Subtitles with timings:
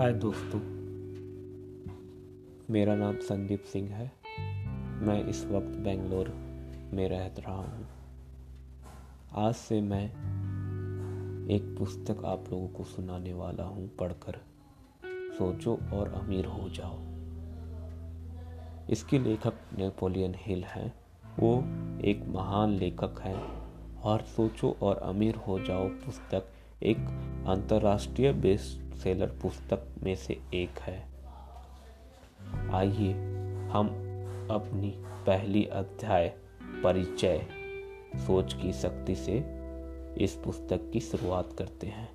[0.00, 0.60] हाय दोस्तों।
[2.70, 4.12] मेरा नाम संदीप सिंह है।
[5.06, 6.28] मैं इस वक्त बेंगलोर
[6.92, 7.86] में रह रहा हूँ।
[9.34, 10.06] आज से मैं
[11.50, 14.32] एक पुस्तक आप लोगों को सुनाने वाला हूँ पढ़कर।
[15.38, 16.98] सोचो और अमीर हो जाओ।
[18.90, 20.94] इसके लेखक नेपोलियन हिल हैं।
[21.38, 21.58] वो
[22.00, 26.44] एक महान लेखक हैं। और सोचो और अमीर हो जाओ पुस्तक।
[26.82, 26.96] एक
[27.48, 31.08] अंतर्राष्ट्रीय बेस्ट सेलर पुस्तक में से एक है।
[32.72, 33.12] आइए
[33.72, 33.86] हम
[34.50, 34.94] अपनी
[35.26, 36.34] पहली अध्याय
[36.84, 37.46] परिचय
[38.16, 39.44] सोच की शक्ति से
[40.18, 42.08] इस पुस्तक की शुरुआत करते हैं।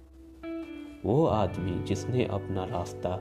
[1.06, 3.20] वो आदमी जिसने अपना रास्ता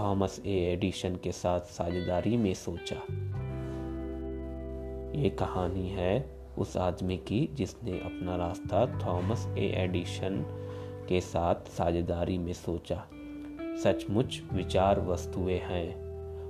[0.00, 2.96] थॉमस ए एडिशन के साथ साझेदारी में सोचा।
[5.20, 10.62] ये कहानी है उस आदमी की जिसने अपना रास्ता थॉमस ए एडिशन
[11.08, 13.06] के साथ साझेदारी में सोचा,
[13.84, 16.06] सचमुच विचार वस्तुएँ हैं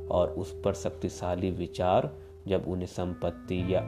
[0.08, 2.14] और उस पर शक्तिशाली विचार,
[2.48, 3.80] जब उन्हें संपत्ति या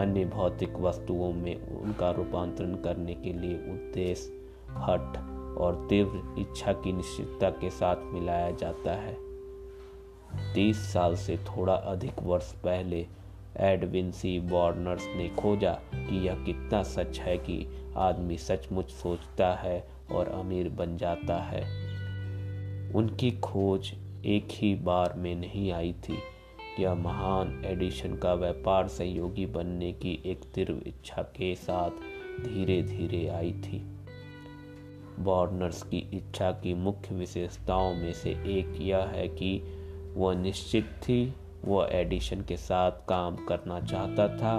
[0.00, 4.32] अन्य भौतिक वस्तुओं में उनका रूपांतरण करने के लिए उद्देश्य
[4.70, 5.16] हट
[5.58, 9.16] और तीव्र इच्छा की निश्चितता के साथ मिलाया जाता है।
[10.54, 13.06] तीस साल से थोड़ा अधिक वर्ष पहले,
[13.56, 19.93] एडविन सी बॉर्नर्स ने खोजा कि यह कितना सच है कि आदमी सचमुच सोचता है
[20.10, 21.84] और अमीर बन जाता है।
[22.94, 23.92] उनकी खोज
[24.24, 26.18] एक ही बार में नहीं आई थी।
[26.80, 31.90] यह महान एडिशन का व्यापार सहयोगी बनने की एक तीव्र इच्छा के साथ
[32.40, 33.82] धीरे धीरे आई थी।
[35.20, 39.62] बॉर्नर्स की इच्छा की मुख्य विशेषताओं में से एक यह है कि
[40.16, 44.58] वह निश्चित थी, वह एडिशन के साथ काम करना चाहता था,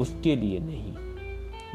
[0.00, 0.92] उसके लिए नहीं।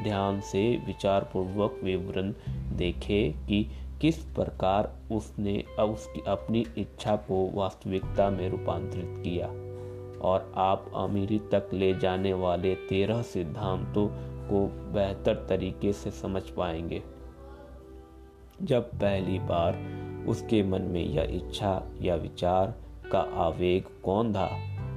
[0.03, 2.33] ध्यान से विचारपूर्वक विवरण
[2.77, 3.71] देखे कि
[4.01, 9.47] किस प्रकार उसने उसकी अपनी इच्छा को वास्तविकता में रूपांतरित किया।
[10.19, 14.07] और आप अमीरी तक ले जाने वाले तेरह सिद्धांतों
[14.49, 17.01] को बेहतर तरीके से समझ पाएँगे।
[18.61, 19.77] जब पहली बार
[20.27, 22.73] उसके मन में यह इच्छा या विचार
[23.11, 24.47] का आवेग कौन था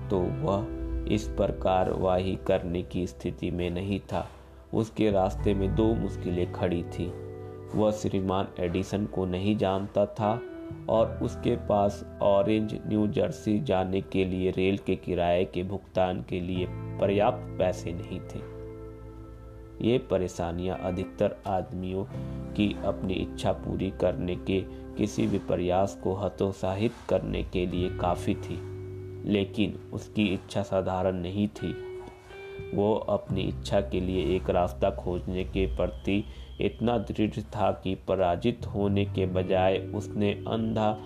[0.09, 0.67] तो वह
[1.15, 4.29] इस पर कार्यवाही करने की स्थिति में नहीं था।
[4.75, 7.07] उसके रास्ते में दो मुश्किलें खड़ी थी।
[7.75, 10.41] वह श्रीमान एडिसन को नहीं जानता था
[10.89, 16.41] और उसके पास ऑरेंज, न्यू जर्सी जाने के लिए रेल के किराए के भुगतान के
[16.41, 16.67] लिए
[17.01, 18.41] पर्याप्त पैसे नहीं थे।
[19.89, 22.05] ये परेशानियाँ अधिकतर आदमियों
[22.55, 24.61] की अपनी इच्छा पूरी करने के
[24.97, 28.61] किसी भी प्रयास को हतोत्साहित करने के लिए काफ़ी थी,
[29.33, 31.75] लेकिन उसकी इच्छा साधारण नहीं थी।
[32.75, 36.25] वो अपनी इच्छा के लिए एक रास्ता खोजने के प्रति
[36.61, 40.99] इतना दृढ़ था कि पराजित होने के बजाय उसने अंधा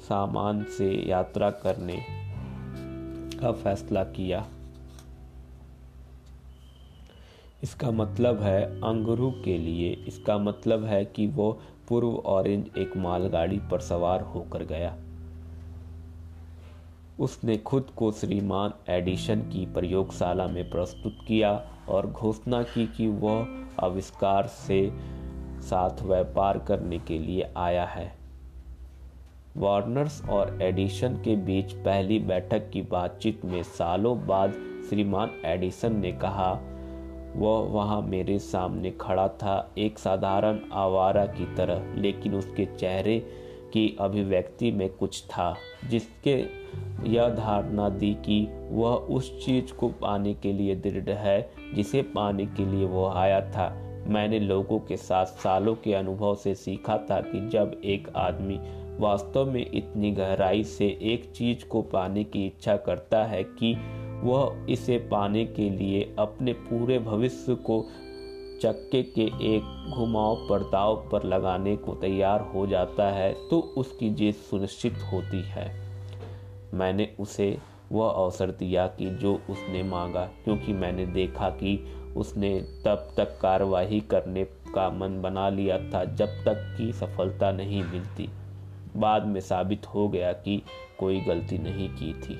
[0.00, 2.06] सामान से यात्रा करने
[3.38, 4.46] का फैसला किया।
[7.62, 13.58] इसका मतलब है अंगरू के लिए। इसका मतलब है कि वो पूर्व ऑरेंज एक मालगाड़ी
[13.58, 14.96] पर सवार होकर गया।
[17.20, 23.46] उसने खुद को श्रीमान एडिशन की प्रयोगशाला में प्रस्तुत किया और घोषणा की कि वह
[23.80, 24.92] आविष्कार से
[25.60, 28.16] साथ व्यापार करने के लिए आया है।
[29.56, 34.52] वार्नर्स और एडिशन के बीच पहली बैठक की बातचीत में सालों बाद
[34.90, 36.52] श्रीमान एडिसन ने कहा,
[37.36, 43.26] वह वहाँ मेरे सामने खड़ा था, एक साधारण आवारा की तरह, लेकिन उसके चेहरे
[43.72, 45.54] की अभिव्यक्ति में कुछ था,
[45.90, 46.34] जिसके
[47.10, 52.46] यह धारणा दी कि वह उस चीज़ को पाने के लिए दृढ़ है, जिसे पाने
[52.46, 57.20] के लिए वह आया था। मैंने लोगों के साथ सालों के अनुभव से सीखा था
[57.20, 58.58] कि जब एक आदमी
[58.98, 63.76] वास्तव में इतनी गहराई से एक चीज़ को पाने की इच्छा करता है कि
[64.22, 67.84] वह इसे पाने के लिए अपने पूरे भविष्य को
[68.62, 74.34] चक्के के एक घुमाव परताव पर लगाने को तैयार हो जाता है तो उसकी जीत
[74.34, 75.68] सुनिश्चित होती है।
[76.74, 77.56] मैंने उसे
[77.92, 81.78] वह अवसर दिया कि जो उसने मांगा, क्योंकि मैंने देखा कि
[82.16, 87.82] उसने तब तक कार्यवाही करने का मन बना लिया था, जब तक कि सफलता नहीं
[87.84, 88.28] मिलती।
[88.96, 90.62] बाद में साबित हो गया कि
[90.98, 92.38] कोई गलती नहीं की थी।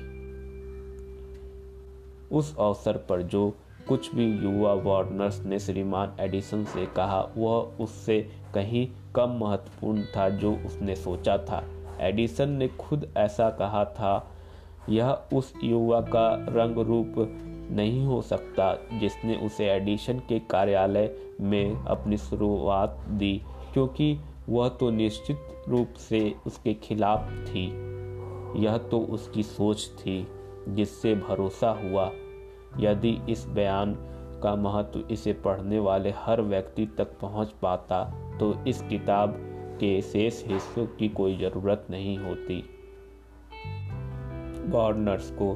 [2.31, 3.53] उस अवसर पर जो
[3.87, 8.19] कुछ भी युवा वार्नर्स ने श्रीमान एडिसन से कहा, वह उससे
[8.53, 11.63] कहीं कम महत्वपूर्ण था जो उसने सोचा था।
[11.99, 14.31] एडिसन ने खुद ऐसा कहा था,
[14.89, 17.13] यह उस युवा का रंग रूप
[17.71, 23.41] नहीं हो सकता जिसने उसे एडिशन के कार्यालय में अपनी शुरुआत दी,
[23.73, 24.17] क्योंकि
[24.49, 27.65] वह तो निश्चित रूप से उसके खिलाफ थी।
[28.63, 30.27] यह तो उसकी सोच थी
[30.67, 32.09] जिससे भरोसा हुआ।
[32.79, 33.95] यदि इस बयान
[34.43, 38.03] का महत्व इसे पढ़ने वाले हर व्यक्ति तक पहुँच पाता
[38.39, 39.35] तो इस किताब
[39.79, 42.63] के शेष हिस्सों की कोई ज़रूरत नहीं होती।
[44.69, 45.51] गवर्नर्स को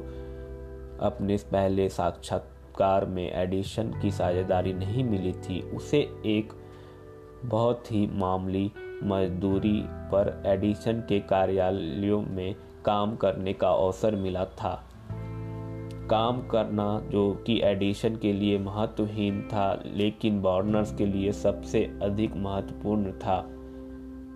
[1.06, 6.52] अपने पहले साक्षात्कार में एडिशन की साझेदारी नहीं मिली थी। उसे एक
[7.44, 8.70] बहुत ही मामूली
[9.04, 12.54] मजदूरी पर एडिशन के कार्यालयों में
[12.84, 14.84] काम करने का अवसर मिला था।
[16.10, 22.36] काम करना जो कि एडिशन के लिए महत्वहीन था, लेकिन बॉर्नर्स के लिए सबसे अधिक
[22.36, 23.44] महत्वपूर्ण था,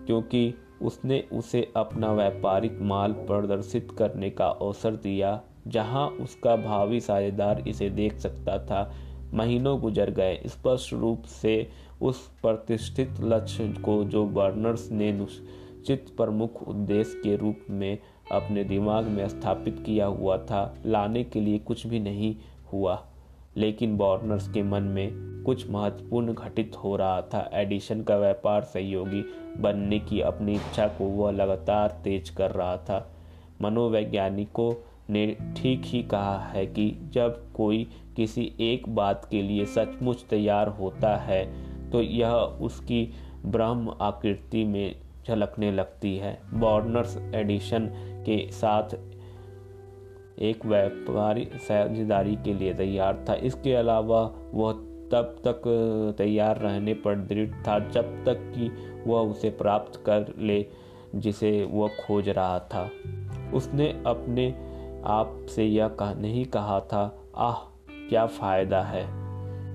[0.05, 7.63] क्योंकि उसने उसे अपना व्यापारिक माल प्रदर्शित करने का अवसर दिया, जहाँ उसका भावी साझेदार
[7.67, 8.91] इसे देख सकता था।
[9.33, 11.69] महीनों गुजर गए। स्पष्ट रूप से
[12.01, 17.97] उस प्रतिष्ठित लक्ष्य को जो बर्नर्स ने निश्चित प्रमुख उद्देश्य के रूप में
[18.31, 22.35] अपने दिमाग में स्थापित किया हुआ था। लाने के लिए कुछ भी नहीं
[22.73, 23.01] हुआ,
[23.57, 29.23] लेकिन बॉर्नर्स के मन में कुछ महत्वपूर्ण घटित हो रहा था। एडिशन का व्यापार सहयोगी
[29.57, 33.07] बनने की अपनी इच्छा को वह लगातार तेज कर रहा था।
[33.61, 34.73] मनोवैज्ञानिकों
[35.09, 35.25] ने
[35.57, 41.15] ठीक ही कहा है कि जब कोई किसी एक बात के लिए सचमुच तैयार होता
[41.17, 41.43] है
[41.91, 42.31] तो यह
[42.61, 43.03] उसकी
[43.45, 44.95] ब्रह्म आकृति में
[45.27, 47.89] झलकने लगती है। बॉर्नर्स एडिशन
[48.25, 48.95] के साथ
[50.39, 54.73] एक व्यापारी साझेदारी के लिए तैयार था। इसके अलावा वह
[55.11, 55.61] तब तक
[56.17, 58.71] तैयार रहने पर दृढ़ था, जब तक कि
[59.07, 60.65] वह उसे प्राप्त कर ले,
[61.15, 62.89] जिसे वह खोज रहा था।
[63.53, 64.55] उसने अपने
[65.05, 67.55] आप से यह कह, नहीं कहा था, आह,
[68.09, 69.05] क्या फ़ायदा है?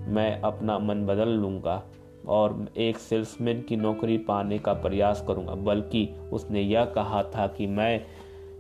[0.09, 1.83] मैं अपना मन बदल लूँगा
[2.29, 7.67] और एक सेल्समैन की नौकरी पाने का प्रयास करूँगा। बल्कि उसने यह कहा था कि
[7.67, 8.05] मैं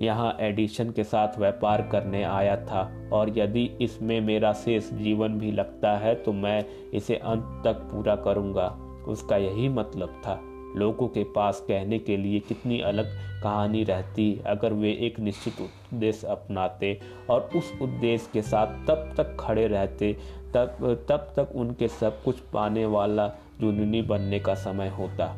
[0.02, 2.82] यहाँ एडिशन के साथ व्यापार करने आया था।
[3.12, 6.64] और यदि इसमें मेरा शेष जीवन भी लगता है तो मैं
[6.94, 8.66] इसे अंत तक पूरा करूँगा।
[9.08, 10.40] उसका यही मतलब था।
[10.76, 13.12] लोगों के पास कहने के लिए कितनी अलग
[13.42, 16.98] कहानी रहती, अगर वे एक निश्चित उद्देश्य अपनाते
[17.30, 20.12] और उस उद्देश्य के साथ तब तक खड़े रहते,
[20.54, 23.26] तब तब तक उनके सब कुछ पाने वाला
[23.60, 25.34] जुनूनी बनने का समय होता।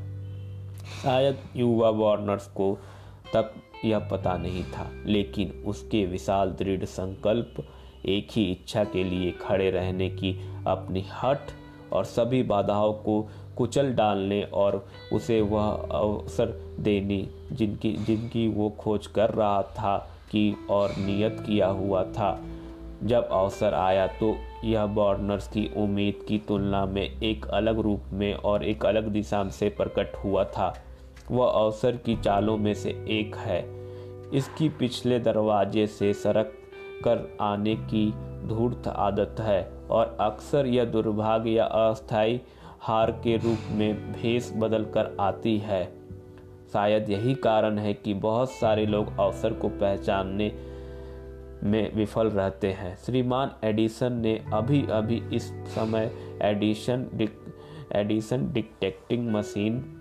[1.03, 2.77] शायद युवा वार्नर्स को
[3.35, 3.53] तब
[3.85, 7.65] यह पता नहीं था, लेकिन उसके विशाल दृढ़ संकल्प
[8.07, 10.33] एक ही इच्छा के लिए खड़े रहने की
[10.67, 11.51] अपनी हट
[11.93, 13.21] और सभी बाधाओं को
[13.57, 16.47] कुचल डालने और उसे वह अवसर
[16.81, 19.97] देने जिनकी जिनकी वो खोज कर रहा था
[20.33, 22.39] कि और नियत किया हुआ था।
[23.03, 24.35] जब अवसर आया तो
[24.65, 29.49] यह बॉर्नर्स की उम्मीद की तुलना में एक अलग रूप में और एक अलग दिशा
[29.49, 30.75] से प्रकट हुआ था।
[31.31, 33.61] वह अवसर की चालों में से एक है।
[34.35, 36.53] इसकी पिछले दरवाजे से सड़क
[37.05, 38.13] कर आने की
[38.49, 42.41] धूर्त आदत है और अक्सर यह दुर्भाग्य या अस्थायी
[42.81, 45.85] हार के रूप में भेस बदल कर आती है।
[46.73, 50.53] शायद यही कारण है कि बहुत सारे लोग अवसर को पहचानने
[51.63, 56.11] में विफल रहते हैं। श्रीमान एडिसन ने अभी अभी इस समय
[56.43, 57.39] Edison Dick,
[57.93, 59.98] Edison dictating machine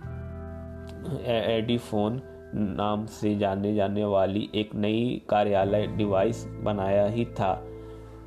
[1.25, 2.21] Ediphone
[2.55, 7.67] नाम से जाने जाने वाली एक नई कार्यालय डिवाइस बनाया ही था।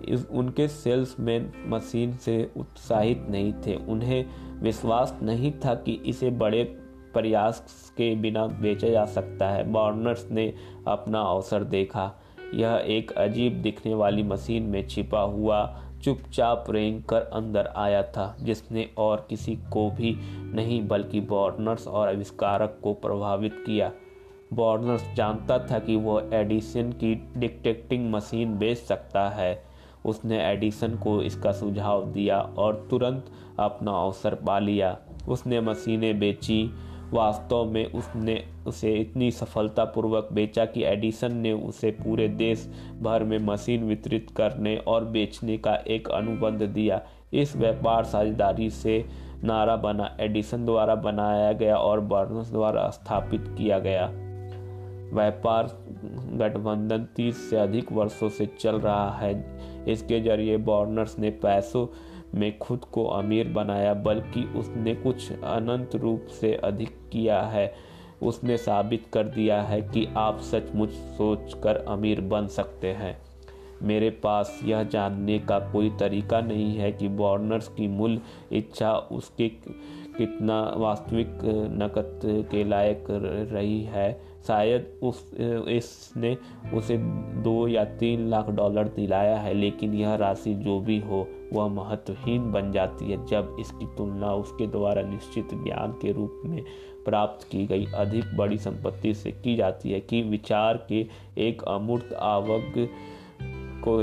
[0.09, 4.27] इस उनके सेल्समैन मशीन से उत्साहित नहीं थे। उन्हें
[4.63, 6.65] विश्वास नहीं था कि इसे बड़े
[7.15, 10.55] प्रयास के बिना बेचा जा सकता है। बॉर्नर्स ने
[10.87, 12.13] अपना अवसर देखा।
[12.55, 18.37] यह एक अजीब दिखने वाली मशीन में छिपा हुआ चुपचाप रेंग कर अंदर आया था,
[18.41, 20.17] जिसने और किसी को भी
[20.55, 23.93] नहीं, बल्कि बॉर्नर्स और आविष्कारक को प्रभावित किया।
[24.53, 29.65] बॉर्नर्स जानता था कि वह एडिसन की डिटेक्टिंग मशीन बेच सकता है।
[30.05, 33.27] उसने एडिसन को इसका सुझाव दिया और तुरंत
[33.59, 36.71] अपना अवसर पा लिया। उसने मशीनें बेची
[37.13, 42.69] वास्तव में उसने उसे इतनी सफलतापूर्वक बेचा कि एडिसन ने उसे पूरे देश
[43.01, 47.01] भर में मशीन वितरित करने और बेचने का एक अनुबंध दिया।
[47.33, 49.05] इस व्यापार साझेदारी से
[49.45, 54.11] नारा बना, एडिसन द्वारा बनाया गया और बर्नस द्वारा स्थापित किया गया।
[55.15, 55.65] व्यापार
[56.33, 61.87] गठबंधन 30 से अधिक वर्षों से चल रहा है। इसके ज़रिए बॉर्नर्स ने पैसों
[62.35, 67.75] में खुद को अमीर बनाया, बल्कि उसने कुछ अनंत रूप से अधिक किया है।
[68.23, 73.19] उसने साबित कर दिया है कि आप सचमुच सोचकर अमीर बन सकते हैं।
[73.83, 78.21] मेरे पास यह जानने का कोई तरीका नहीं है कि बॉर्नर्स की मूल
[78.53, 79.49] इच्छा उसके
[80.19, 81.29] कितना वास्तविक
[81.73, 83.05] नकद के लायक
[83.53, 85.25] रही है। शायद उस
[85.69, 86.37] इसने
[86.75, 86.97] उसे
[87.43, 92.51] दो या तीन लाख डॉलर दिलाया है, लेकिन यह राशि जो भी हो, वह महत्वहीन
[92.53, 96.63] बन जाती है जब इसकी तुलना उसके द्वारा निश्चित ज्ञान के रूप में
[97.05, 101.07] प्राप्त की गई अधिक बड़ी संपत्ति से की जाती है कि विचार के
[101.39, 102.73] एक अमूर्त आवक
[103.85, 103.99] को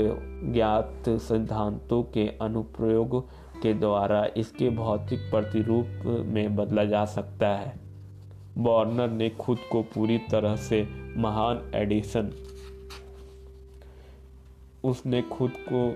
[0.52, 3.20] ज्ञात सिद्धांतों के अनुप्रयोग
[3.62, 5.86] के द्वारा इसके भौतिक प्रतिरूप
[6.26, 7.87] में बदला जा सकता है।
[8.58, 12.32] बॉर्नर ने खुद को पूरी तरह से महान एडिसन।
[14.84, 15.88] उसने खुद को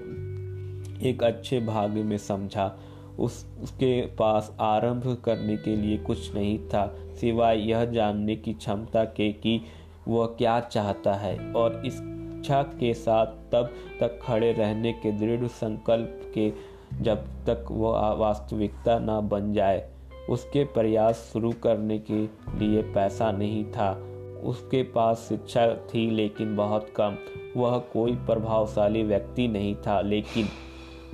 [1.09, 2.79] एक अच्छे भाग्य में समझा।
[3.19, 9.05] उस, उसके पास आरंभ करने के लिए कुछ नहीं था, सिवाय यह जानने की क्षमता
[9.05, 9.61] के कि
[10.09, 16.33] वह क्या चाहता है और इच्छा के साथ तब तक खड़े रहने के दृढ़ संकल्प
[16.35, 16.53] के
[17.01, 17.17] जब
[17.47, 19.89] तक वह वास्तविकता न बन जाए।
[20.31, 22.19] उसके प्रयास शुरू करने के
[22.59, 24.09] लिए पैसा नहीं था।
[24.45, 27.17] उसके पास शिक्षा थी, लेकिन बहुत कम।
[27.57, 30.49] वह कोई प्रभावशाली व्यक्ति नहीं था, लेकिन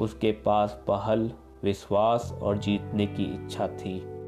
[0.00, 1.30] उसके पास पहल,
[1.62, 4.18] विश्वास और जीतने की इच्छा थी।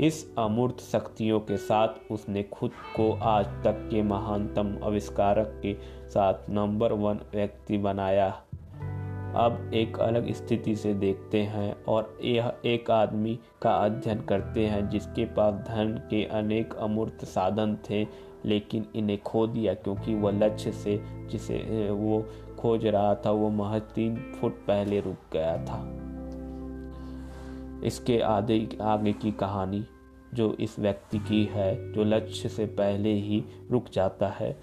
[0.00, 5.74] इस अमूर्त शक्तियों के साथ उसने खुद को आज तक के महानतम आविष्कारक के
[6.08, 8.42] साथ नंबर वन व्यक्ति बनाया।
[9.36, 14.88] अब एक अलग स्थिति से देखते हैं और यह एक आदमी का अध्ययन करते हैं,
[14.88, 18.06] जिसके पास धन के अनेक अमूर्त साधन थे,
[18.44, 22.24] लेकिन इन्हें खो दिया क्योंकि वह लक्ष्य से जिसे वो
[22.58, 25.80] खोज रहा था, वो महज तीन फुट पहले रुक गया था।
[27.86, 29.84] इसके आगे आगे की कहानी
[30.34, 34.56] जो इस व्यक्ति की है, जो लक्ष्य से पहले ही रुक जाता है,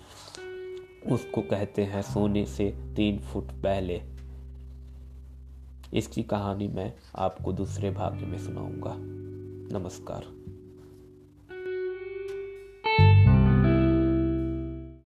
[1.12, 4.02] उसको कहते हैं सोने से तीन फुट पहले।
[5.93, 8.96] इसकी कहानी मैं आपको दूसरे भाग में सुनाऊँगा।
[9.79, 10.38] नमस्कार।